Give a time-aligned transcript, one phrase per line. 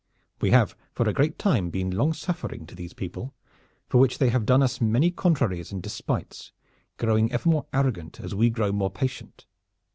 [0.41, 3.35] We have for a great time been long suffering to these people,
[3.87, 6.51] for which they have done us many contraries and despites,
[6.97, 9.45] growing ever more arrogant as we grow more patient.